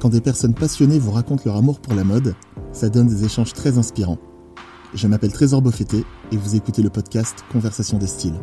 [0.00, 2.36] Quand des personnes passionnées vous racontent leur amour pour la mode,
[2.72, 4.18] ça donne des échanges très inspirants.
[4.94, 8.38] Je m'appelle Trésor Beaufetté et vous écoutez le podcast Conversation des styles.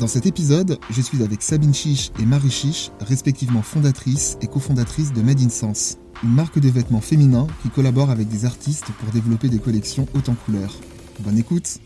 [0.00, 5.12] Dans cet épisode, je suis avec Sabine Chiche et Marie Chiche, respectivement fondatrices et cofondatrices
[5.12, 9.12] de Made in Sense, une marque de vêtements féminins qui collabore avec des artistes pour
[9.12, 10.74] développer des collections hautes en couleurs.
[11.20, 11.78] Bonne écoute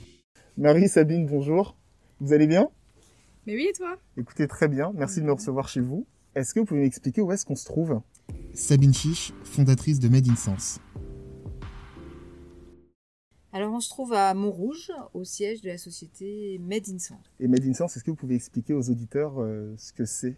[0.56, 1.76] Marie, Sabine, bonjour.
[2.20, 2.68] Vous allez bien?
[3.46, 3.96] Mais oui, et toi?
[4.16, 4.92] Écoutez, très bien.
[4.94, 6.06] Merci de me recevoir chez vous.
[6.34, 8.00] Est-ce que vous pouvez m'expliquer où est-ce qu'on se trouve?
[8.54, 10.78] Sabine Chiche, fondatrice de Made in Sense.
[13.52, 17.18] Alors, on se trouve à Montrouge, au siège de la société Made in Sense.
[17.40, 20.36] Et Made in Sense, est-ce que vous pouvez expliquer aux auditeurs euh, ce que c'est?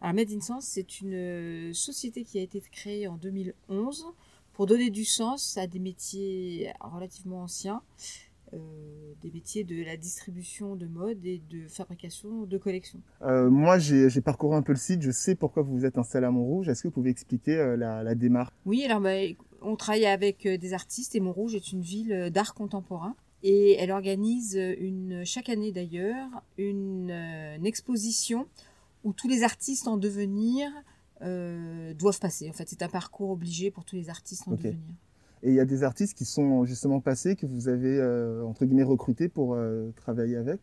[0.00, 4.06] Alors, Made in Sense, c'est une euh, société qui a été créée en 2011
[4.52, 10.76] pour donner du sens à des métiers relativement anciens, euh, des métiers de la distribution
[10.76, 13.00] de mode et de fabrication de collections.
[13.20, 16.30] moi, j'ai parcouru un peu le site, je sais pourquoi vous vous êtes installé à
[16.30, 16.68] Montrouge.
[16.68, 18.52] Est-ce que vous pouvez expliquer la, la, démarche?
[18.64, 19.12] Oui, alors bah,
[19.62, 23.14] on travaille avec euh, des artistes et Montrouge est une ville euh, d'art contemporain.
[23.42, 28.46] Et elle organise une, chaque année d'ailleurs une, euh, exposition
[29.02, 30.70] où tous les artistes en devenir
[31.22, 32.48] doivent passer.
[32.48, 34.78] En fait, c'est un parcours obligé pour tous les artistes en devenir.
[35.42, 38.02] Et il y a des artistes qui sont justement passés, que vous avez,
[38.44, 39.56] entre guillemets, recrutés pour
[39.96, 40.60] travailler avec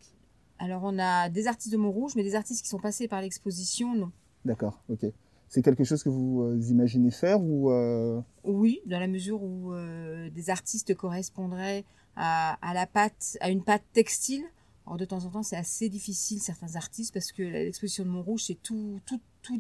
[0.60, 3.96] Alors, on a des artistes de Montrouge, mais des artistes qui sont passés par l'exposition,
[3.96, 4.12] non.
[4.46, 5.06] D'accord, ok.
[5.50, 9.74] C'est quelque chose que vous euh, imaginez faire ou euh, Oui, dans la mesure où
[9.74, 14.44] euh, des artistes correspondraient à, la pâte, à une pâte textile.
[14.86, 18.46] Or, de temps en temps, c'est assez difficile, certains artistes, parce que l'exposition de Montrouge,
[18.46, 19.20] c'est tout, tout,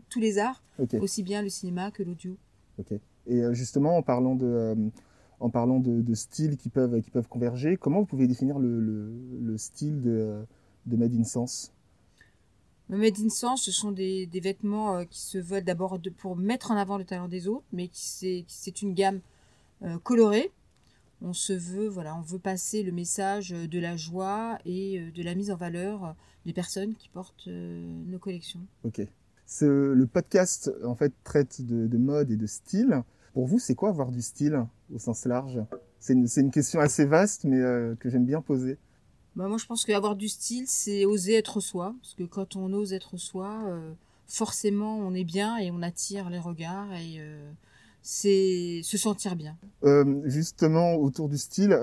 [0.09, 0.63] tous les arts,
[0.99, 2.37] aussi bien le cinéma que l'audio.
[2.79, 2.93] Ok.
[3.27, 4.75] Et justement, en parlant de,
[5.39, 9.57] en parlant de, styles qui peuvent, qui peuvent converger, comment vous pouvez définir le, le,
[9.57, 10.43] style de,
[10.85, 11.71] de Made in Sense
[12.89, 16.77] Made in Sense, ce sont des, vêtements euh, qui se veulent d'abord pour mettre en
[16.77, 19.19] avant le talent des autres, mais qui c'est une gamme
[19.83, 20.51] euh, colorée.
[21.21, 25.23] On se veut, voilà, on veut passer le message de la joie et euh, de
[25.23, 28.61] la mise en valeur des personnes qui portent nos collections.
[28.85, 29.01] Ok.
[29.61, 33.03] le podcast en fait traite de, mode et de style.
[33.33, 34.65] Pour vous, c'est quoi avoir du style?
[34.93, 35.59] Au sens large
[35.99, 37.59] C'est une, une, question assez vaste, mais
[37.99, 38.77] que j'aime bien poser.
[39.37, 41.93] Bah, moi, je pense qu'avoir du style, c'est oser être soi.
[42.01, 43.93] Parce que quand on ose être soi, euh,
[44.27, 47.51] forcément, on est bien et on attire les regards et euh,
[48.01, 49.55] c'est se sentir bien.
[49.83, 51.77] Euh, justement, autour du style,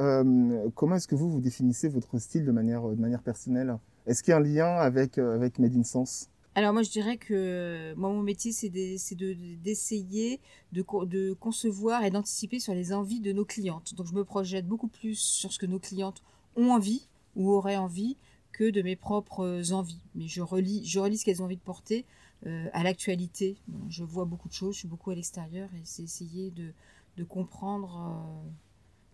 [0.74, 3.78] comment est-ce que vous, vous définissez votre style de manière, de manière personnelle?
[4.08, 7.16] Est-ce qu'il y a un lien avec, avec Made in Sense alors moi je dirais
[7.16, 10.40] que moi mon métier c'est d'essayer
[10.72, 13.94] de, de, concevoir et d'anticiper sur les envies de nos clientes.
[13.94, 16.22] Donc je me projette beaucoup plus sur ce que nos clientes
[16.56, 18.16] ont envie ou auraient envie
[18.52, 20.00] que de mes propres envies.
[20.14, 22.04] Mais je relis, je relis ce qu'elles ont envie de porter
[22.46, 23.56] euh, à l'actualité.
[23.88, 26.72] je vois beaucoup de choses, je suis beaucoup à l'extérieur et c'est essayer de,
[27.16, 28.50] de comprendre euh,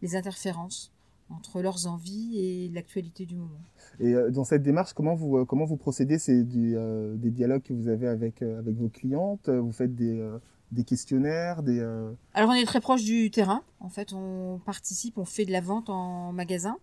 [0.02, 0.92] les interférences
[1.30, 3.60] entre leurs envies et l'actualité du moment.
[3.98, 6.18] Et euh, dans cette démarche, comment vous, comment vous procédez?
[6.18, 10.22] C'est des dialogues que vous avez avec, avec vos clientes Vous faites des,
[10.72, 11.80] des questionnaires des,
[12.34, 13.62] Alors on est très proche du terrain.
[13.80, 16.76] En fait, on participe, on fait de la vente en magasin.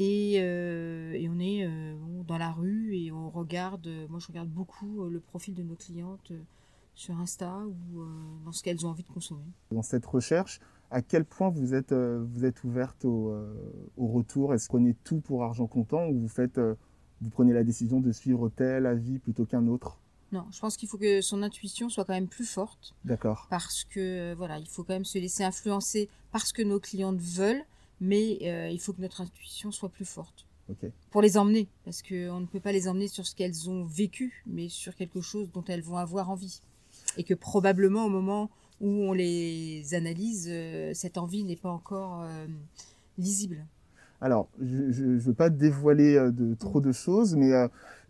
[0.00, 1.94] Euh, et, on est euh,
[2.26, 5.74] dans la rue et on regarde, moi je regarde beaucoup euh, le profil de nos
[5.74, 6.32] clientes
[6.94, 8.04] sur Insta ou
[8.44, 9.44] dans ce qu'elles ont envie de consommer.
[9.70, 10.60] Dans cette recherche,
[10.90, 13.34] à quel point vous êtes, vous êtes ouverte au,
[13.96, 14.54] au retour?
[14.54, 18.12] Est-ce vous prenez tout pour argent comptant ou vous, faites, vous prenez la décision de
[18.12, 20.00] suivre tel avis plutôt qu'un autre?
[20.32, 22.94] Non, je pense qu'il faut que son intuition soit quand même plus forte.
[23.04, 23.46] D'accord.
[23.50, 27.20] Parce que voilà, il faut quand même se laisser influencer par ce que nos clientes
[27.20, 27.64] veulent
[28.00, 30.46] mais euh, il faut que notre intuition soit plus forte.
[31.10, 34.42] Pour les emmener, parce qu'on ne peut pas les emmener sur ce qu'elles ont vécu,
[34.46, 36.60] mais sur quelque chose dont elles vont avoir envie.
[37.16, 38.50] Et que probablement au moment
[38.80, 42.46] où on les analyse, euh, cette envie n'est pas encore euh,
[43.18, 43.64] lisible.
[44.20, 47.52] Alors, je ne veux pas dévoiler de trop de choses, mais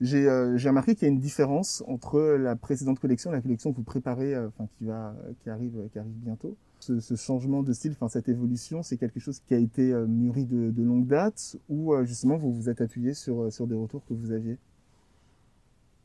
[0.01, 3.79] j'ai remarqué qu'il y a une différence entre la précédente collection et la collection que
[3.79, 4.35] vous préparez,
[4.79, 8.97] qui va, qui arrive, qui arrive bientôt ce, changement de style, enfin cette évolution, c'est
[8.97, 12.69] quelque chose qui a été euh, mûri de, longue date ou euh, justement vous vous
[12.69, 14.59] êtes appuyé euh, sur des retours que vous aviez?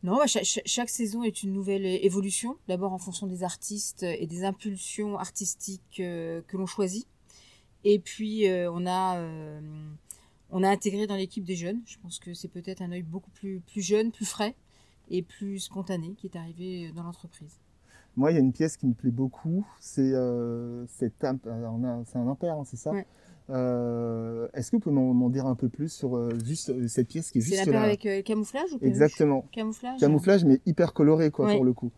[0.04, 4.44] Non, bah, chaque, saison est une nouvelle évolution, d'abord en fonction des artistes et des
[4.44, 7.08] impulsions artistiques que l'on choisit.
[7.84, 9.24] Et puis on a
[10.52, 11.82] on a intégré dans l'équipe des jeunes.
[11.86, 14.56] Je pense que c'est peut-être un œil beaucoup plus plus jeune, plus frais
[15.10, 17.60] et plus spontané qui est arrivé dans l'entreprise.
[18.18, 19.66] Moi, il y a une pièce qui me plaît beaucoup.
[19.80, 22.92] C'est euh, c'est un, un hein, c'est ça?
[23.50, 27.08] Euh, Est-ce que vous pouvez m'en dire un peu plus sur euh, juste euh, cette
[27.08, 29.46] pièce qui est, juste là C'est avec camouflage ou Exactement.
[29.52, 30.00] Camouflage.
[30.00, 31.92] Camouflage, mais hyper coloré quoi pour le coup.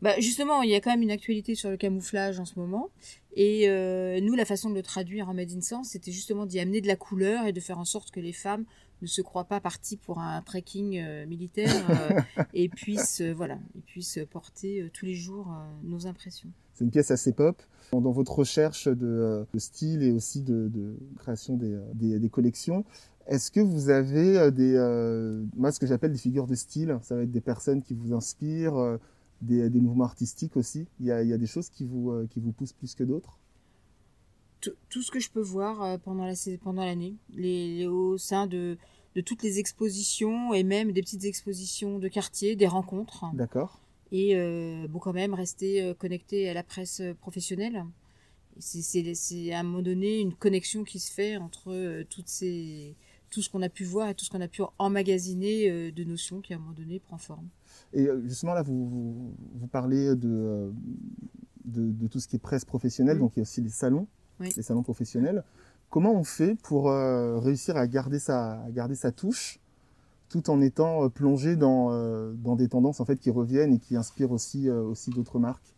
[0.00, 2.90] bah justement, il y a quand même une actualité sur le camouflage en ce moment.
[3.34, 3.68] Et
[4.20, 6.88] nous, la façon de le traduire en Made in Sense, c'était justement d'y amener de
[6.88, 8.64] la couleur et de faire en sorte que les femmes
[9.00, 11.72] ne se croient pas parties pour un trekking militaire
[12.54, 15.48] et puissent, voilà, et puissent porter tous les jours
[15.82, 16.50] nos impressions.
[16.82, 17.62] C'est une pièce assez pop.
[17.92, 22.84] Dans votre recherche de, style et aussi de, création des, des, des collections,
[23.28, 24.74] est-ce que vous avez des,
[25.56, 28.14] moi ce que j'appelle des figures de style, ça va être des personnes qui vous
[28.14, 28.98] inspirent,
[29.42, 32.72] des, mouvements artistiques aussi il y, a, des choses qui vous, euh, qui vous poussent
[32.72, 33.38] plus que d'autres?
[34.88, 38.76] Tout, ce que je peux voir euh, pendant la pendant l'année, les, au sein de,
[39.14, 43.24] de toutes les expositions et même des petites expositions de quartier, des rencontres.
[43.34, 43.80] D'accord.
[44.12, 47.84] Et euh, bon, quand même rester connecté à la presse professionnelle.
[48.58, 52.94] C'est à un moment donné une connexion qui se fait entre toutes ces,
[53.30, 56.42] tout ce qu'on a pu voir et tout ce qu'on a pu emmagasiner de notions
[56.42, 57.48] qui à un moment donné prend forme.
[57.92, 60.70] Et euh, justement, là, vous, vous, parlez de, euh,
[61.64, 64.06] de, de, tout ce qui est presse professionnelle, donc il y a aussi les salons,
[64.40, 65.44] les salons professionnels.
[65.90, 69.58] Comment on fait pour euh, réussir à garder, sa, à garder sa touche
[70.32, 71.90] tout en étant plongé dans,
[72.32, 75.74] dans des tendances en fait, qui reviennent et qui inspirent aussi, aussi d'autres marques.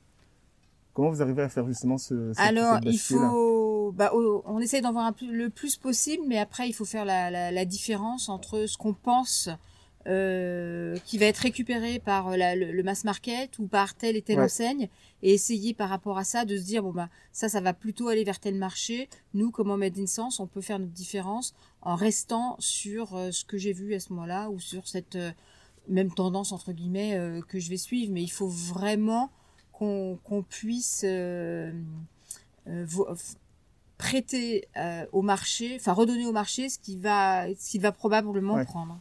[0.92, 4.92] Comment vous arrivez à faire justement ce cette, Alors, il faut, bah, on essaye d'en
[4.92, 8.78] voir le plus possible, mais après, il faut faire la, la, la différence entre ce
[8.78, 9.50] qu'on pense
[10.06, 14.38] euh, qui va être récupéré par euh, le, mass market ou par telle et telle
[14.38, 14.90] enseigne
[15.22, 18.08] et essayer par rapport à ça de se dire bon bah ça ça va plutôt
[18.08, 19.08] aller vers tel marché.
[19.32, 21.54] Nous comme Made in Sense on peut faire notre différence
[21.84, 25.18] en restant sur euh, ce que j'ai vu à ce moment-là ou sur cette
[25.88, 28.12] même tendance entre guillemets que je vais suivre.
[28.12, 29.30] Mais il faut vraiment
[29.72, 31.04] qu'on puisse
[33.98, 34.66] prêter
[35.12, 38.98] au marché enfin redonner au marché ce qui va ce qu'il va probablement prendre.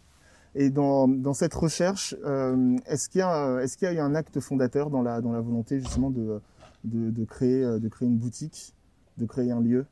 [0.56, 4.92] Et dans, dans cette recherche, euh, est-ce qu'il y, qu'il a eu un acte fondateur
[4.92, 6.42] dans la, dans la volonté justement de,
[6.84, 8.76] de, de, créer, de créer une boutique,
[9.18, 9.88] de créer un lieu?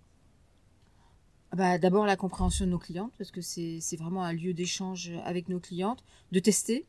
[1.56, 5.50] Bah, D'abord la compréhension de nos clientes, parce que c'est vraiment un lieu d'échange avec
[5.50, 6.86] nos clientes, de tester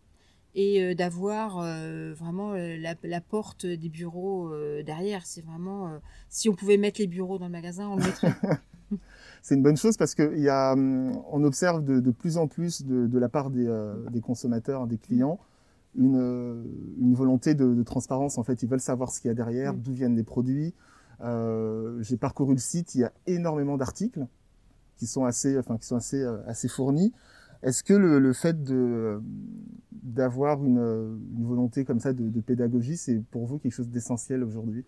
[0.55, 5.25] et euh, d'avoir euh, vraiment la, la, porte des bureaux derrière.
[5.27, 5.99] C'est vraiment,
[6.29, 8.35] si on pouvait mettre les bureaux dans le magasin, on le mettrait.
[9.43, 13.51] c'est une bonne chose parce qu'on hum, observe de, plus en plus de, la part
[13.55, 15.39] euh, des, consommateurs, des clients,
[15.97, 16.65] une, euh,
[17.15, 18.39] volonté de, transparence.
[18.39, 19.81] En fait, ils veulent savoir ce qu'il y a derrière, mm.
[19.81, 20.75] d'où viennent les produits.
[21.21, 24.27] Euh, j'ai parcouru le site, il y a énormément d'articles
[25.03, 27.13] qui sont assez, enfin, qui sont assez, assez fournis.
[27.65, 28.57] Est-ce que le, fait
[29.93, 34.85] d'avoir une, volonté comme ça de pédagogie, c'est pour vous quelque chose d'essentiel aujourd'hui?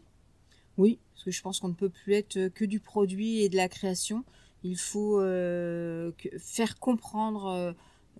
[0.76, 3.56] Oui, parce que je pense qu'on ne peut plus être que du produit et de
[3.56, 4.24] la création.
[4.62, 7.72] Il faut euh, faire comprendre euh,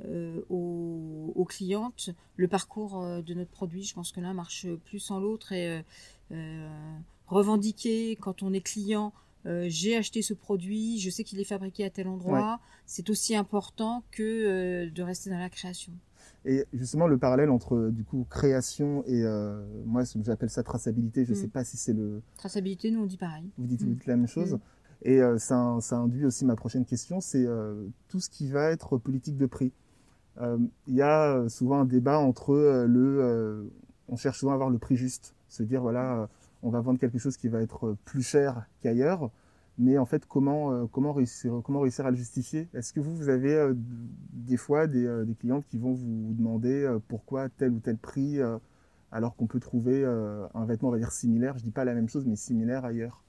[0.04, 3.84] euh, aux, clientes le parcours de notre produit.
[3.84, 5.82] Je pense que l'un marche plus sans l'autre et
[7.26, 9.12] revendiquer quand on est client.
[9.44, 12.60] J'ai acheté ce produit, je sais qu'il est fabriqué à tel endroit.
[12.86, 15.92] C'est aussi important que de rester dans la création.
[16.46, 21.24] Et justement, le parallèle entre du coup création et euh, moi, j'appelle ça traçabilité.
[21.24, 21.50] Je ne sais mm.
[21.50, 22.20] pas si c'est le.
[22.36, 23.50] Traçabilité, nous on dit pareil.
[23.56, 23.96] Vous dites, mm.
[24.06, 24.54] la même chose.
[24.54, 24.60] Mm.
[25.02, 28.70] Et euh, ça, ça, induit aussi ma prochaine question, c'est euh, tout ce qui va
[28.70, 29.72] être politique de prix.
[30.40, 33.70] Il y a souvent un débat entre le.
[34.08, 36.28] on cherche souvent à avoir le prix juste, se dire voilà,
[36.64, 39.30] on va vendre quelque chose qui va être plus cher qu'ailleurs.
[39.76, 42.68] Mais en fait, comment, euh, comment, réussir, comment réussir à le justifier?
[42.74, 46.88] Est-ce que vous, vous avez euh, des fois des, euh, clientes qui vont vous demander
[47.08, 48.38] pourquoi tel ou tel prix,
[49.10, 52.08] alors qu'on peut trouver un vêtement, on va dire, similaire, je dis pas la même
[52.08, 53.22] chose, mais similaire ailleurs.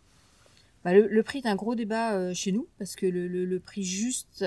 [0.83, 4.45] Bah, le, prix est un gros débat chez nous, parce que le, le, prix juste,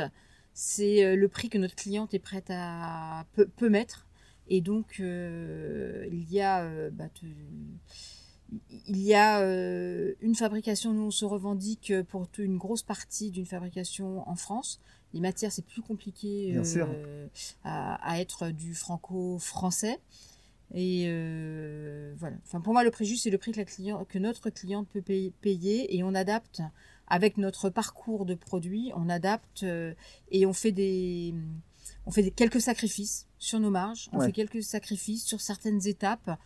[0.55, 4.07] c'est le prix que notre cliente est prête à peut, mettre.
[4.49, 6.91] Et donc, il y a...
[6.91, 7.09] Bah,
[8.87, 13.47] il y a euh, une fabrication, nous on se revendique pour une grosse partie d'une
[13.47, 14.81] fabrication en France.
[15.15, 17.29] Les matières, c'est plus compliqué euh,
[17.65, 19.99] à, être du franco-français.
[20.75, 22.37] Et euh, voilà.
[22.45, 25.03] Enfin, pour moi, le préjugé, c'est le prix que, la client, que notre cliente peut
[25.03, 26.61] payer, et on adapte
[27.07, 29.65] avec notre parcours de produit, on adapte
[30.31, 31.35] et on fait des,
[32.05, 36.39] on fait quelques sacrifices sur nos marges, on fait quelques sacrifices sur certaines étapes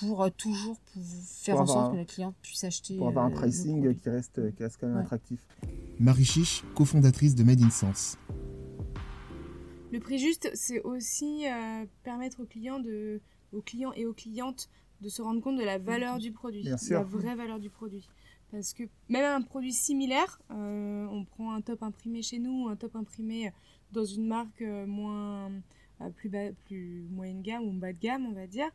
[0.00, 2.96] pour euh, toujours pour faire en sorte que le client puisse acheter.
[2.96, 5.40] Pour avoir un euh, pricing qui reste, qui reste quand même attractif.
[5.98, 8.18] Marie Chiche, cofondatrice de Made in Sense.
[9.90, 13.20] Le prix juste, c'est aussi euh, permettre aux clients, de,
[13.52, 14.68] aux clients et aux clientes
[15.00, 18.06] de se rendre compte de la valeur du produit, de la vraie valeur du produit.
[18.50, 22.96] Parce que même un produit similaire, on prend un top imprimé chez nous, un top
[22.96, 23.52] imprimé
[23.92, 25.50] dans une marque moins
[26.16, 28.70] plus, bas, plus moyenne gamme ou bas de gamme, on va dire.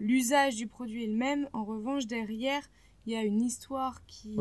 [0.00, 1.48] L'usage du produit est le même.
[1.52, 2.62] En revanche, derrière,
[3.06, 4.36] il y a une histoire qui,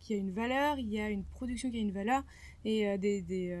[0.00, 2.24] qui a une valeur, il y a une production qui a une valeur
[2.64, 3.56] et des, des,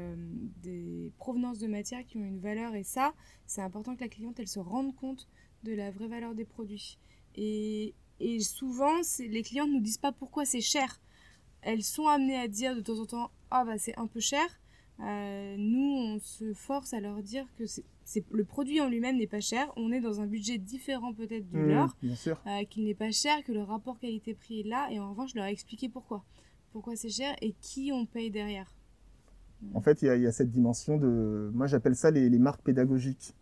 [0.62, 2.74] des, provenances de matières qui ont une valeur.
[2.74, 3.14] Et ça,
[3.46, 5.28] c'est important que la cliente, elle se rende compte
[5.62, 6.98] de la vraie valeur des produits.
[7.36, 11.00] Et, et souvent, les clientes ne nous disent pas pourquoi c'est cher.
[11.62, 14.60] Elles sont amenées à dire de temps en temps Ah, bah c'est un peu cher.
[15.00, 19.28] Euh, nous, on se force à leur dire que c'est le produit en lui-même n'est
[19.28, 19.72] pas cher.
[19.76, 21.96] On est dans un budget différent peut-être du mmh, leur,
[22.46, 24.88] euh, qu'il n'est pas cher, que le rapport qualité-prix est là.
[24.90, 26.24] Et en revanche, je leur ai expliqué pourquoi.
[26.72, 28.74] Pourquoi c'est cher et qui on paye derrière.
[29.74, 31.50] En fait, il y, a cette dimension de.
[31.52, 33.34] Moi, j'appelle ça les, les, marques pédagogiques.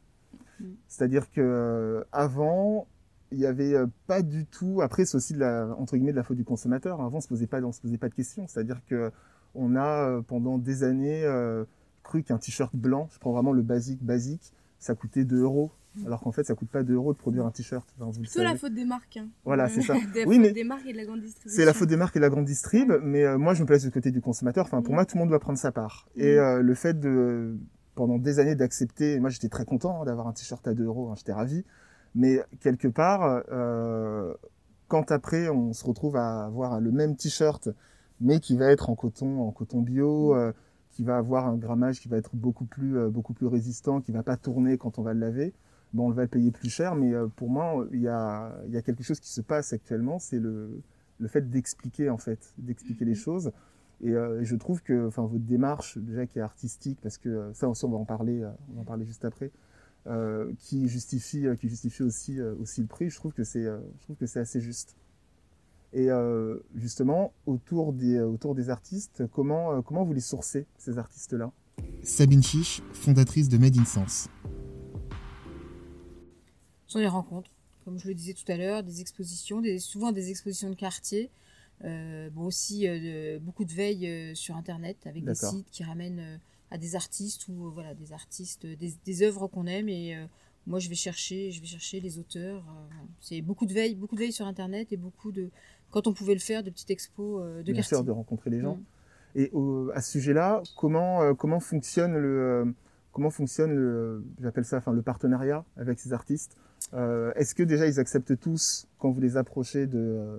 [0.61, 0.65] Mmh.
[0.89, 2.87] C'est-à-dire que euh, avant,
[3.33, 4.81] il y avait euh, pas du tout.
[4.83, 7.01] Après, c'est aussi de la entre guillemets de la faute du consommateur.
[7.01, 8.47] Avant, on se posait pas, on se posait pas de questions.
[8.47, 9.11] C'est-à-dire que
[9.57, 11.65] on a euh, pendant des années euh,
[12.03, 15.71] cru qu'un t-shirt blanc, je prends vraiment le basique basique, ça coûtait 2 euros.
[16.05, 17.89] Alors qu'en fait, ça coûte pas 2 euros de produire un t-shirt.
[18.27, 19.17] c'est la faute des marques.
[19.17, 19.29] Hein.
[19.47, 19.95] Voilà, c'est ça.
[20.27, 21.57] oui, mais des marques et de la grande distribution.
[21.57, 22.93] C'est la faute des marques et de la grande distrib.
[23.03, 24.67] Mais moi, je me place du côté du consommateur.
[24.67, 24.95] Enfin, pour mm.
[24.95, 26.07] moi, tout le monde doit prendre sa part.
[26.17, 26.21] Mm.
[26.21, 27.57] Et le fait de
[27.95, 31.09] pendant des années d'accepter, moi, j'étais très content hein, d'avoir un t-shirt à 2 euros.
[31.09, 31.65] Hein, j'étais ravi.
[32.17, 34.33] Mais quelque part, euh,
[34.89, 37.69] quand après on se retrouve à avoir le même t-shirt,
[38.21, 40.53] mais qui va être en coton, en coton bio, euh,
[40.91, 44.13] qui va avoir un grammage qui va être beaucoup plus, euh, beaucoup plus résistant, qui
[44.13, 45.53] va pas tourner quand on va le laver,
[45.93, 46.95] bon, on va le payer plus cher.
[46.95, 50.39] Mais pour moi, il y a, y a quelque chose qui se passe actuellement, c'est
[50.39, 50.83] le,
[51.19, 53.53] le fait d'expliquer en fait, d'expliquer les choses.
[54.03, 57.85] Et je trouve que, enfin, votre démarche déjà qui est artistique, parce que ça aussi
[57.87, 59.51] on va en parler, on va en parler juste après.
[60.09, 63.11] Euh, qui justifie, euh, qui justifie aussi, euh, aussi le prix.
[63.11, 64.95] Je trouve que c'est, je trouve que c'est assez juste.
[65.93, 66.09] Et
[66.75, 71.53] justement, autour des, autour des artistes, comment, comment vous les sourcez, ces artistes-là?
[72.03, 74.29] Sabine Chiche, fondatrice de Made in Sense.
[76.87, 77.51] Ce sont des rencontres,
[77.85, 81.31] comme je le disais tout à l'heure, des expositions, des, souvent des expositions de quartier.
[81.83, 82.87] bon, aussi
[83.41, 86.39] beaucoup de veille sur Internet avec des sites qui ramènent
[86.71, 90.17] à des artistes ou euh, voilà des artistes, euh, des, des œuvres qu'on aime et
[90.17, 90.27] euh,
[90.67, 92.65] moi je vais chercher, je vais chercher les auteurs.
[93.21, 95.51] c'est beaucoup de veille, beaucoup de veille sur internet et beaucoup de
[95.97, 98.77] quand on pouvait le faire de petites expos de Bien sûr, de rencontrer les gens.
[98.77, 99.39] Mm.
[99.39, 99.53] Et
[99.95, 102.75] à ce sujet-là, comment comment fonctionne le
[103.13, 106.57] comment fonctionne le j'appelle ça enfin le partenariat avec ces artistes?
[106.93, 110.39] Est-ce que déjà ils acceptent tous quand vous les approchez de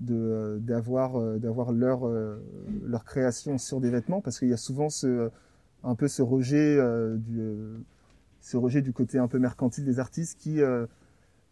[0.00, 2.08] de d'avoir d'avoir leur
[2.84, 4.20] leur création sur des vêtements?
[4.20, 5.30] Parce qu'il y a souvent ce
[5.86, 7.78] un peu ce rejet, euh, du, euh,
[8.40, 10.86] ce rejet du côté un peu mercantile des artistes qui euh,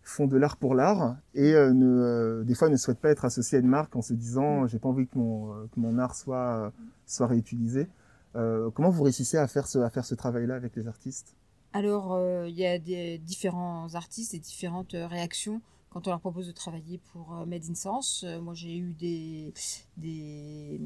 [0.04, 3.61] font de l'art pour l'art et ne, des fois ne souhaitent pas être associés à
[3.61, 6.73] une marque en se disant j'ai pas envie que mon, que mon art soit,
[7.06, 7.88] soit réutilisé.
[8.32, 11.34] comment vous réussissez à faire ce, à faire ce travail-là avec les artistes?
[11.73, 16.52] Alors, il y a des différents artistes et différentes réactions quand on leur propose de
[16.52, 18.25] travailler pour Made in Sense.
[18.42, 19.54] moi, j'ai eu des,
[19.96, 20.80] des,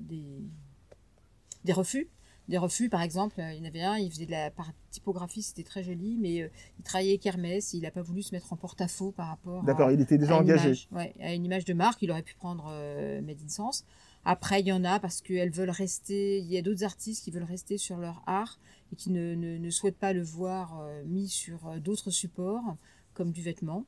[0.00, 0.42] des,
[1.64, 2.08] des refus
[2.48, 3.34] des refus, par exemple.
[3.38, 4.50] Il y en avait un, il faisait de la
[4.90, 8.34] typographie, c'était très joli, mais euh, il travaillait avec Hermès, il n'a pas voulu se
[8.34, 10.88] mettre en porte-à-faux par rapport D'accord, il était déjà engagé.
[11.20, 13.84] à une image de marque, il aurait pu prendre euh, Made in Sense.
[14.24, 17.30] Après, il y en a parce qu'elles veulent rester, il y a d'autres artistes qui
[17.30, 18.58] veulent rester sur leur art
[18.92, 22.76] et qui ne, ne, souhaitent pas le voir euh, mis sur d'autres supports,
[23.14, 23.84] comme du vêtement.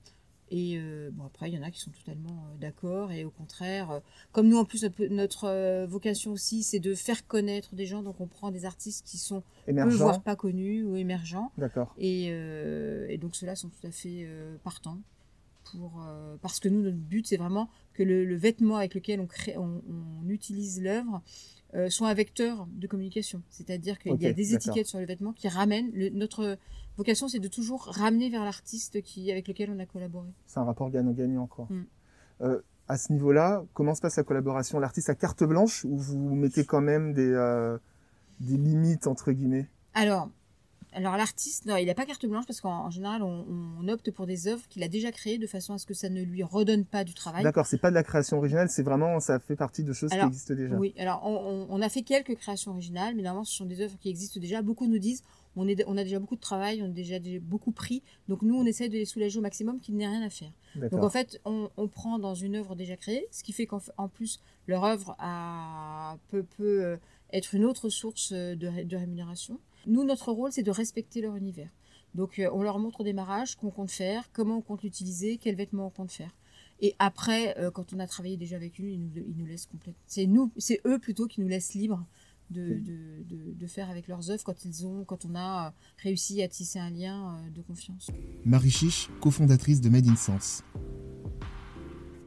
[0.51, 3.13] Et euh, bon, après, il y en a qui sont totalement euh, d'accord.
[3.13, 4.01] Et au contraire, euh,
[4.33, 8.03] comme nous, en plus, notre, vocation aussi, c'est de faire connaître des gens.
[8.03, 11.53] Donc, on prend des artistes qui sont peu, voire pas connus ou émergents.
[11.57, 11.95] D'accord.
[11.99, 14.29] Et, et, donc, ceux-là sont tout à fait
[14.65, 14.99] partants.
[15.71, 16.05] Pour,
[16.43, 19.83] parce que nous, notre but, c'est vraiment que le, vêtement avec lequel on, crée, on,
[19.89, 21.23] on utilise l'œuvre
[21.89, 23.43] soit un vecteur de communication.
[23.49, 26.59] C'est-à-dire qu'il y a des étiquettes sur le vêtement qui ramènent le, notre
[26.97, 30.29] vocation, c'est de toujours ramener vers l'artiste qui, avec lequel on a collaboré.
[30.47, 31.67] C'est un rapport gagnant-gagnant, quoi.
[31.71, 31.87] Mm.
[32.43, 34.81] Euh, à ce niveau-là, comment se passe la collaboration?
[34.81, 37.79] L'artiste a carte blanche ou vous mettez quand même des, euh,
[38.41, 39.69] des limites, entre guillemets?
[39.95, 40.29] Alors,
[40.93, 44.63] alors l'artiste, il n'a pas carte blanche parce qu'en général, on, opte pour des œuvres
[44.69, 47.15] qu'il a déjà créées de façon à ce que ça ne lui redonne pas du
[47.15, 47.43] travail.
[47.43, 50.19] D'accord, c'est pas de la création originale, c'est vraiment, ça fait partie de choses qui
[50.19, 50.77] existent déjà.
[50.77, 54.11] Oui, alors on, a fait quelques créations originales, mais normalement ce sont des œuvres qui
[54.11, 54.63] existent déjà.
[54.63, 55.23] Beaucoup nous disent,
[55.57, 58.55] on, est, on a déjà beaucoup de travail, on a déjà beaucoup pris, donc nous
[58.55, 60.53] on essaie de les soulager au maximum qu'il n'ait rien à faire.
[60.77, 64.41] Donc en fait, on, prend dans une œuvre déjà créée, ce qui fait qu'en plus
[64.69, 66.97] leur œuvre a, peut, peut euh,
[67.33, 69.59] être une autre source de, de rémunération.
[69.87, 71.71] Nous, notre rôle, c'est de respecter leur univers.
[72.15, 75.55] Donc, euh, on leur montre au démarrage qu'on compte faire, comment on compte l'utiliser, quels
[75.55, 76.35] vêtements on compte faire.
[76.81, 79.67] Et après, euh, quand on a travaillé déjà avec eux, ils nous, ils nous laissent
[79.67, 80.03] complètement.
[80.07, 82.05] C'est nous, c'est eux plutôt qui nous laissent libres
[82.51, 82.81] de,
[83.29, 86.91] de, faire avec leurs œuvres quand, ils ont, quand on a réussi à tisser un
[86.91, 88.11] lien de confiance.
[88.45, 90.65] Marie Chiche, cofondatrice de Made in Sense.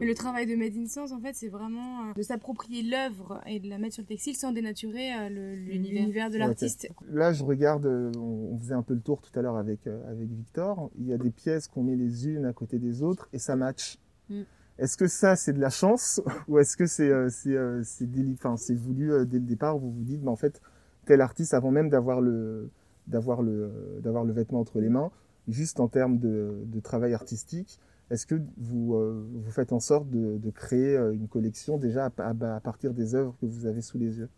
[0.03, 3.41] Mais le travail de Made in Sense, en fait, c'est vraiment euh, de s'approprier l'œuvre
[3.45, 6.89] et de la mettre sur le textile sans dénaturer euh, l'univers de l'artiste.
[7.09, 10.29] Là, je regarde, euh, on faisait un peu le tour tout à l'heure avec, avec
[10.29, 10.91] Victor.
[10.99, 13.55] Il y a des pièces qu'on met les unes à côté des autres et ça
[13.55, 13.97] match.
[14.29, 14.41] Mm.
[14.77, 19.39] Est-ce que ça, c'est de la chance ou est-ce que c'est c'est c'est voulu dès
[19.39, 20.61] le départ Vous vous dites, mais en fait,
[21.05, 22.69] tel artiste, avant même d'avoir le
[23.07, 25.11] d'avoir le d'avoir le vêtement entre les mains,
[25.47, 27.79] juste en termes de, de travail artistique,
[28.13, 32.59] est-ce que vous, euh, vous faites en sorte de, créer euh, une collection déjà à,
[32.59, 34.29] partir des œuvres que vous avez sous les yeux?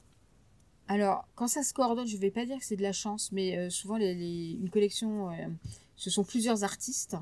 [0.88, 3.32] Alors, quand ça se coordonne, je ne vais pas dire que c'est de la chance,
[3.34, 5.30] mais euh, souvent une collection,
[5.98, 7.18] ce sont plusieurs artistes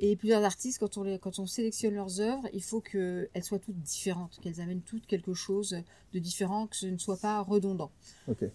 [0.00, 3.60] et plusieurs artistes, quand on, les, quand on sélectionne leurs œuvres, il faut qu'elles soient
[3.60, 5.76] toutes différentes, qu'elles amènent toutes quelque chose
[6.12, 7.92] de différent, que ce ne soit pas redondant.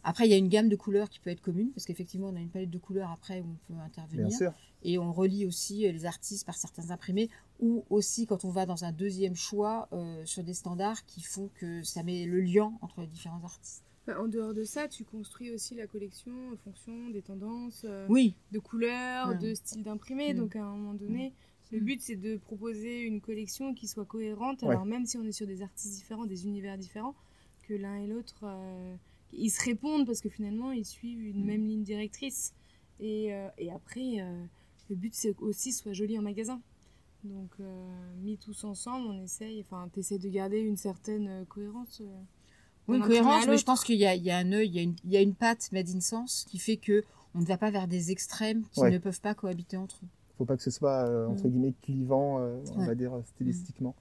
[0.03, 2.35] Après, il y a une gamme de couleurs qui peut être commune, parce qu'effectivement, on
[2.35, 4.27] a une palette de couleurs après où on peut intervenir.
[4.27, 4.53] Bien sûr.
[4.83, 7.29] Et on relie aussi euh, les artistes par certains imprimés,
[7.59, 11.49] ou aussi quand on va dans un deuxième choix euh, sur des standards qui font
[11.55, 13.83] que ça met le lien entre les différents artistes.
[14.17, 18.35] En dehors de ça, tu construis aussi la collection en fonction des tendances, euh, oui.
[18.51, 20.33] de couleurs, de styles d'imprimés.
[20.33, 20.37] Mm.
[20.37, 21.33] Donc à un moment donné,
[21.71, 24.63] le but c'est de proposer une collection qui soit cohérente.
[24.63, 27.15] Alors même si on est sur des artistes différents, des univers différents,
[27.67, 28.95] que l'un et l'autre, euh,
[29.33, 31.45] ils se répondent parce que finalement ils suivent une mm.
[31.45, 32.53] même ligne directrice.
[32.99, 34.17] Et, euh, et après,
[34.89, 36.61] le but c'est aussi soit joli en magasin.
[37.23, 37.51] Donc
[38.21, 42.01] mis tous ensemble, on essaye, enfin t'essaies de garder une certaine cohérence.
[42.89, 45.35] Oui, une cohérence, mais je pense qu'il y, a, un œil, il y a une,
[45.35, 47.03] patte made in sense qui fait que
[47.35, 50.07] on ne va pas vers des extrêmes qui ne peuvent pas cohabiter entre eux.
[50.07, 51.51] Il ne faut pas que ce soit, euh, entre mm.
[51.51, 53.93] guillemets, clivant, euh, on va dire, stylistiquement.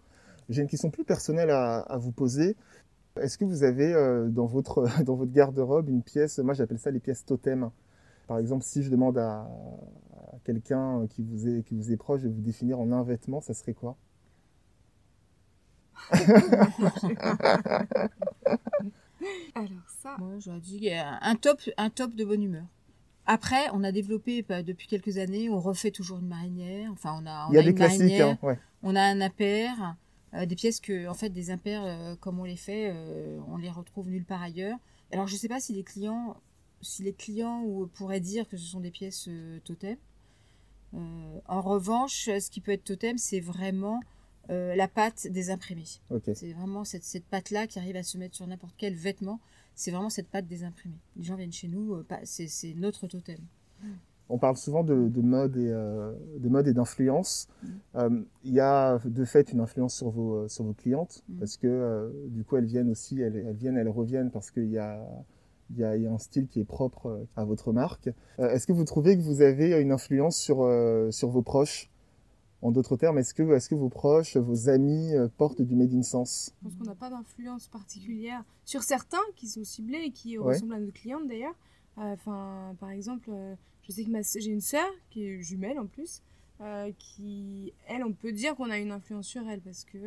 [0.48, 2.56] J'ai une question plus personnelle à, vous poser.
[3.20, 6.90] Est-ce que vous avez euh, dans votre, dans votre garde-robe une pièce, moi j'appelle ça
[6.90, 7.70] les pièces totem.
[8.26, 12.22] Par exemple, si je demande à, à quelqu'un qui, vous est, qui vous est proche
[12.22, 13.96] de vous définir en un vêtement, ça serait quoi?
[19.54, 19.70] Alors
[20.02, 20.16] ça.
[20.18, 22.64] Moi, j'aurais dit un top, un top de bonne humeur.
[23.30, 26.90] Après, on a développé bah, depuis quelques années, on refait toujours une marinière.
[26.90, 28.38] Enfin, on a, on Il y a, des classiques, hein,
[28.82, 29.96] on a un impair,
[30.32, 33.58] euh, des pièces que, en fait, des impairs, euh, comme on les fait, euh, on
[33.58, 34.78] les retrouve nulle part ailleurs.
[35.12, 36.38] Alors, je ne sais pas si les clients,
[36.80, 39.28] si les clients pourraient dire que ce sont des pièces
[39.64, 39.98] totem.
[40.94, 44.00] en revanche, ce qui peut être totem, c'est vraiment
[44.50, 46.00] euh, la pâte des imprimés.
[46.34, 49.40] C'est vraiment cette, cette pâte-là qui arrive à se mettre sur n'importe quel vêtement.
[49.74, 50.98] C'est vraiment cette pâte des imprimés.
[51.16, 53.38] Les gens viennent chez nous, euh, c'est notre totem.
[54.30, 57.48] On parle souvent de, mode et euh, de mode et d'influence.
[57.94, 58.22] Mm.
[58.44, 61.38] Il y a de fait une influence sur vos sur vos clientes mm.
[61.38, 64.78] parce que du coup elles viennent aussi, elles, elles viennent, elles reviennent parce qu'il y
[64.78, 65.06] a
[65.70, 68.08] il y, a, un style qui est propre à votre marque.
[68.38, 70.66] Est-ce que vous trouvez que vous avez une influence sur,
[71.10, 71.90] sur vos proches?
[72.60, 75.94] En d'autres termes, est-ce que, est que vos proches, vos amis euh, portent du Made
[75.94, 80.10] in Sense Je pense qu'on n'a pas d'influence particulière sur certains qui sont ciblés et
[80.10, 81.54] qui ressemblent à nos clientes d'ailleurs.
[81.98, 85.86] Euh, enfin, par exemple, euh, je sais que j'ai une sœur qui est jumelle en
[85.86, 86.22] plus,
[86.98, 89.98] qui, elle, on peut dire qu'on a une influence sur elle parce que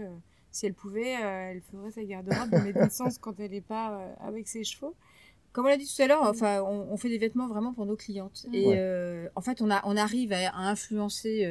[0.51, 4.13] si elle pouvait, elle ferait sa garde-robe de Made in Sense quand elle n'est pas
[4.19, 4.93] avec ses chevaux.
[5.53, 7.95] Comme on l'a dit tout à l'heure, enfin, on, fait des vêtements vraiment pour nos
[7.95, 8.45] clientes.
[8.51, 8.77] Et
[9.35, 11.45] en fait, on, a, on arrive à, à influencer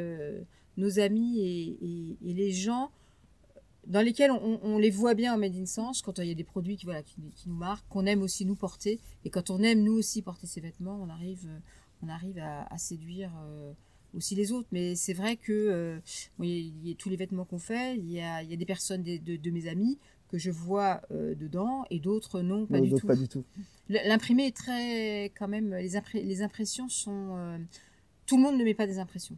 [0.81, 2.90] nos amis et, les gens
[3.87, 6.45] dans lesquels on, les voit bien en Made in Sense, quand il y a des
[6.45, 7.16] produits qui, voilà, qui,
[7.47, 10.61] nous marquent, qu'on aime aussi nous porter, et quand on aime nous aussi porter ces
[10.61, 11.49] vêtements, on arrive,
[12.03, 13.73] on arrive à, séduire euh,
[14.14, 14.69] aussi les autres.
[14.71, 15.99] Mais c'est vrai que euh,
[16.40, 19.66] il y a tous les vêtements qu'on fait, il y a, des personnes de, mes
[19.66, 23.07] amis que je vois euh, dedans et d'autres non, pas, du tout.
[23.07, 23.45] pas du tout.
[23.88, 27.59] L'imprimé est très, quand même, les, les impressions sont...
[28.27, 29.37] tout le monde ne met pas des impressions.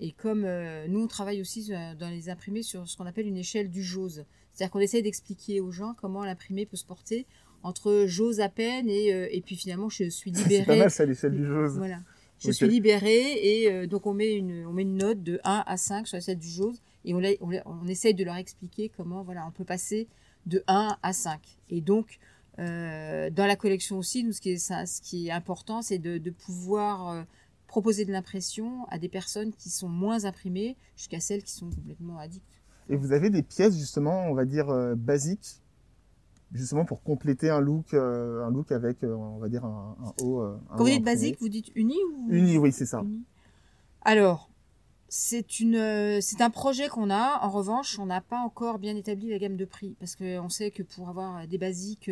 [0.00, 3.26] Et comme euh, nous, on travaille aussi euh, dans les imprimés sur ce qu'on appelle
[3.26, 4.24] une échelle du JOSE.
[4.52, 7.26] C'est-à-dire qu'on essaie d'expliquer aux gens comment l'imprimé peut se porter
[7.62, 10.56] entre j'ose à peine et, euh, et puis finalement je suis libérée.
[10.60, 11.76] C'est pas mal ça, l'échelle du JOSE.
[11.76, 12.00] Voilà.
[12.38, 15.76] Je suis libérée et donc on met, une, on met une note de 1 à
[15.76, 19.46] 5 sur l'échelle du JOSE et on, on, on, essaye de leur expliquer comment voilà,
[19.46, 20.08] on peut passer
[20.46, 21.38] de 1 à 5.
[21.68, 22.18] Et donc,
[22.56, 26.16] dans la collection aussi, nous, ce qui est, ça, ce qui est important, c'est de,
[26.16, 27.26] de pouvoir
[27.70, 32.18] proposer de l'impression à des personnes qui sont moins imprimées jusqu'à celles qui sont complètement
[32.18, 32.60] addictes.
[32.88, 35.62] Et vous avez des pièces justement, on va dire euh, basiques,
[36.52, 40.44] justement pour compléter un look, euh, un look avec, euh, on va dire un, haut.
[40.70, 43.04] Quand vous dites basique, vous dites uni ou Uni, oui, c'est ça.
[44.02, 44.50] Alors,
[45.08, 47.38] c'est une, c'est un projet qu'on a.
[47.46, 50.72] En revanche, on n'a pas encore bien établi la gamme de prix parce qu'on sait
[50.72, 52.10] que pour avoir des basiques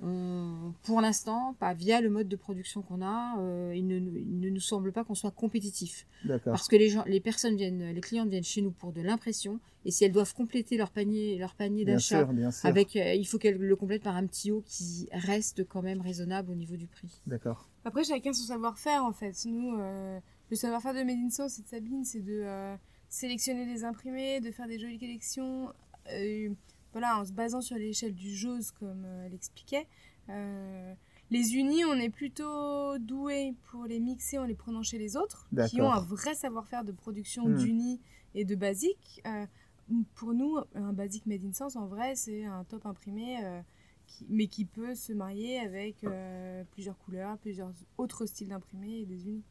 [0.00, 4.92] pour l'instant, pas via le mode de production qu'on a, euh, il, ne, nous semble
[4.92, 6.06] pas qu'on soit compétitif.
[6.44, 9.58] Parce que les gens, les personnes viennent, les clientes viennent chez nous pour de l'impression,
[9.84, 12.28] et si elles doivent compléter leur panier, leur panier d'achat,
[12.62, 16.00] avec, euh, il faut qu'elles le complètent par un petit haut qui reste quand même
[16.00, 17.20] raisonnable au niveau du prix.
[17.26, 17.68] D'accord.
[17.84, 19.34] Après, chacun son savoir-faire en fait.
[19.46, 22.44] Nous, euh, le savoir-faire de Made in et de Sabine, c'est de
[23.08, 25.72] sélectionner des imprimés, de faire des jolies collections
[26.98, 29.86] voilà, en se basant sur l'échelle du JOS, comme euh, elle expliquait.
[30.30, 30.94] Euh,
[31.30, 35.48] les unis, on est plutôt doué pour les mixer en les prenant chez les autres,
[35.68, 37.56] qui ont un vrai savoir-faire de production hmm.
[37.56, 38.00] d'unis
[38.34, 39.22] et de basiques.
[39.26, 39.46] Euh,
[40.16, 43.38] pour nous, un basique made in sense, en vrai, c'est un top imprimé,
[44.28, 46.04] mais qui peut se marier avec
[46.72, 49.44] plusieurs couleurs, plusieurs autres styles d'imprimés et des unis.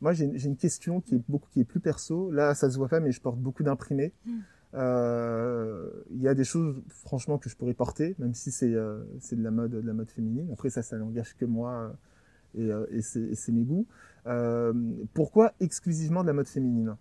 [0.00, 2.30] Moi, j'ai une question qui est beaucoup qui est plus perso.
[2.30, 4.12] Là, ça se voit pas, mais je porte beaucoup d'imprimés.
[4.26, 4.40] Hmm.
[4.74, 9.02] Euh, il y a des choses, franchement, que je pourrais porter, même si c'est euh,
[9.18, 10.48] c'est de la mode de la mode féminine.
[10.52, 11.96] Après, ça, ça n'engage que moi
[12.58, 13.86] euh, et, et c'est mes goûts.
[15.14, 16.96] pourquoi exclusivement de la mode féminine?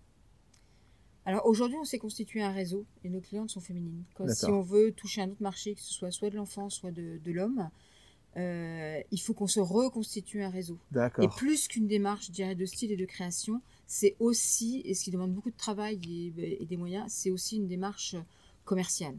[1.25, 4.03] Alors aujourd'hui, on s'est constitué un réseau et nos clientes sont féminines.
[4.29, 7.19] si on veut toucher un autre marché, que ce soit soit de l'enfant, soit de,
[7.23, 7.69] de l'homme,
[8.37, 10.77] euh, il faut qu'on se reconstitue un réseau.
[11.21, 15.03] Et plus qu'une démarche, je dirais, de style et de création, c'est aussi, et ce
[15.03, 18.15] qui demande beaucoup de travail et, des moyens, c'est aussi une démarche
[18.63, 19.17] commerciale.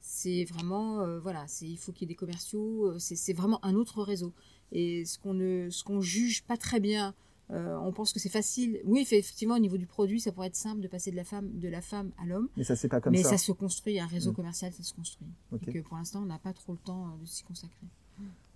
[0.00, 3.58] C'est vraiment, euh, voilà, c'est, il faut qu'il y ait des commerciaux, euh, c'est, vraiment
[3.64, 4.32] un autre réseau.
[4.70, 7.14] Et ce qu'on ne, ce qu'on juge pas très bien,
[7.50, 8.80] on pense que c'est facile.
[8.84, 11.50] Oui, effectivement, au niveau du produit, ça pourrait être simple de passer de la femme,
[11.58, 12.48] de la femme à l'homme.
[12.56, 13.22] Mais ça, c'est pas comme ça.
[13.22, 14.36] Mais ça se construit, un réseau mm.
[14.36, 15.26] commercial, ça se construit.
[15.50, 17.86] Donc, pour l'instant, on n'a pas trop le temps de s'y consacrer.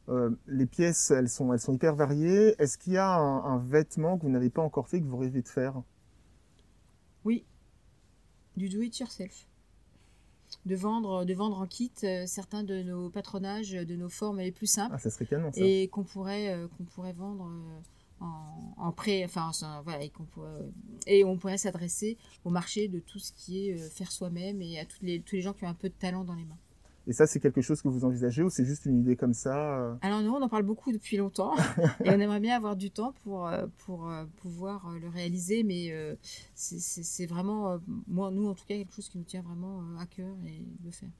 [0.08, 2.54] Euh, les pièces, elles sont, elles sont hyper variées.
[2.60, 5.42] Est-ce qu'il y a un, vêtement que vous n'avez pas encore fait que vous rêvez
[5.42, 5.82] de faire?
[7.24, 7.44] Oui,
[8.56, 9.46] du do it yourself.
[10.64, 14.52] De vendre, de vendre en kit euh, certains de nos patronages, de nos formes les
[14.52, 14.94] plus simples.
[14.94, 15.60] Ah, ça serait canon ça.
[15.60, 17.50] Et qu'on pourrait, euh, qu'on pourrait vendre
[18.20, 19.50] en, prêt, enfin,
[19.84, 20.12] voilà, et,
[21.06, 24.86] et on pourrait s'adresser au marché de tout ce qui est faire soi-même et à
[24.86, 26.56] tous les, tous les gens qui ont un peu de talent dans les mains.
[27.08, 29.78] Et ça, c'est quelque chose que vous envisagez ou c'est juste une idée comme ça
[29.78, 31.54] euh Alors nous, on en parle beaucoup depuis longtemps
[32.04, 35.94] et on aimerait bien avoir du temps pour, euh, pour euh, pouvoir le réaliser, mais
[36.54, 40.34] c'est vraiment, moi, nous en tout cas, quelque chose qui nous tient vraiment à cœur
[40.46, 41.10] et de faire.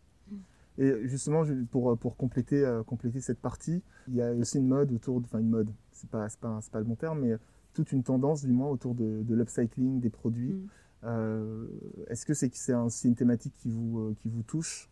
[0.79, 5.21] Et justement, pour, pour compléter, compléter cette partie, il y a aussi une mode autour,
[5.21, 7.37] de, enfin une mode, c'est pas, pas, pas le bon terme, mais
[7.73, 10.69] toute une tendance du moins autour de, de l'upcycling des produits.
[11.03, 11.69] Mm.
[12.09, 14.91] Est-ce que c'est c'est une thématique qui vous, qui vous touche?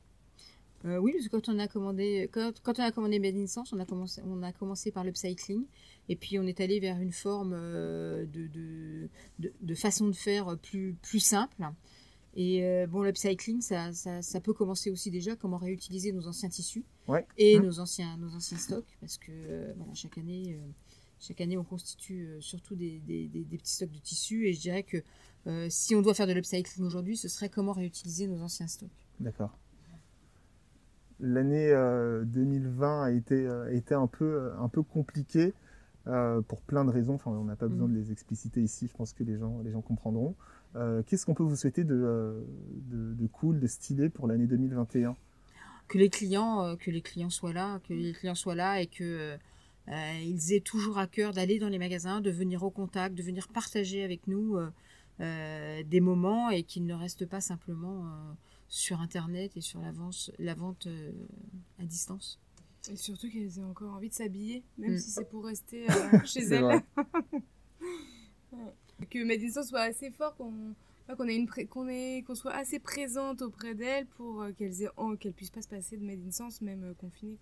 [0.85, 3.73] Euh, oui, parce que quand on a commandé, quand, on a commandé Made in Sense,
[3.73, 5.65] on a commencé, on a commencé par l'upcycling,
[6.11, 10.95] et puis on est allé vers une forme euh, de, de, façon de faire plus,
[11.01, 11.65] plus simple.
[12.37, 16.85] Et euh, bon, l'upcycling, ça, ça, peut commencer aussi déjà comment réutiliser nos anciens tissus
[17.39, 17.63] et mmh.
[17.63, 20.59] nos anciens, nos anciens stocks, parce que voilà, chaque année,
[21.19, 24.83] chaque année, on constitue surtout des, des, des, petits stocks de tissus, et je dirais
[24.83, 25.03] que
[25.71, 28.91] si on doit faire de l'upcycling aujourd'hui, ce serait comment réutiliser nos anciens stocks.
[29.21, 29.57] D'accord
[31.21, 31.71] l'année
[32.27, 35.53] 2020 euh, a été, euh, été un peu, euh, un peu compliquée
[36.49, 37.15] pour plein de raisons.
[37.15, 37.93] Enfin, on n'a pas besoin mm.
[37.93, 38.89] de les expliciter ici.
[38.89, 40.35] Je pense que les gens, les gens comprendront.
[41.07, 42.45] Qu'est-ce qu'on peut vous souhaiter de,
[42.91, 45.17] de, cool, de stylé pour l'année 2021
[45.87, 49.37] que les clients, que les clients soient là, que les clients soient là et que
[49.89, 53.49] ils aient toujours à cœur d'aller dans les magasins, de venir au contact, de venir
[53.49, 54.59] partager avec nous
[55.21, 58.05] des moments et qu'ils ne restent pas simplement
[58.69, 61.13] sur Internet et sur la vente, la vente euh,
[61.79, 62.41] à distance.
[62.91, 64.99] Et surtout qu'elles aient encore envie de s'habiller, même mm.
[64.99, 66.83] si c'est pour rester euh, chez elles.
[69.11, 70.53] Que Made soit assez fort, qu'on
[71.17, 71.89] qu'on ait une qu'on
[72.25, 75.97] qu'on soit assez présente auprès d'elles pour euh, qu'elles aient qu'elles puissent pas se passer
[75.97, 77.41] de Made in Sense même confinées.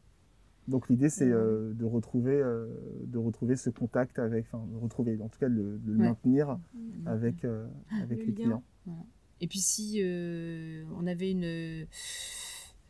[0.67, 2.43] Donc l'idée c'est de retrouver
[3.03, 7.07] de retrouver ce contact avec enfin de retrouver en tout cas de, le maintenir mm.
[7.07, 7.45] avec
[7.91, 8.65] avec les clients.
[9.43, 11.85] Et puis si euh, on avait une euh,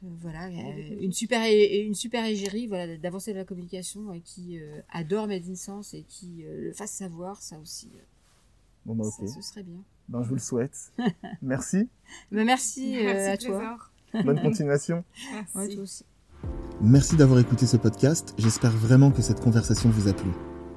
[0.02, 5.28] voilà une super une super égérie voilà d'avancer de la communication et qui euh, adore
[5.28, 7.90] Made in Sense et qui le fasse savoir ça aussi
[8.84, 9.28] bon bah ok.
[9.28, 9.82] ce serait bien.
[10.08, 10.92] Ben je vous le souhaite.
[11.42, 11.88] Merci.
[12.30, 13.78] Ben, merci, à toi.
[14.12, 15.04] bonne continuation.
[15.54, 15.78] Merci.
[15.78, 16.04] aussi.
[16.82, 18.34] merci d'avoir écouté ce podcast.
[18.36, 20.32] J'espère vraiment que cette conversation vous a plu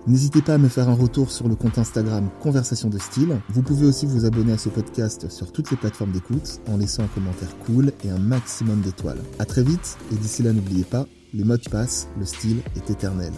[0.08, 3.40] N'hésitez pas à me faire un retour sur le compte Instagram Conversation de Style.
[3.50, 7.04] Vous pouvez aussi vous abonner à ce podcast sur toutes les plateformes d'écoute en laissant
[7.04, 9.22] un commentaire cool et un maximum d'étoiles.
[9.40, 13.34] À très vite et d'ici là n'oubliez pas, les modes passent, le style est éternel.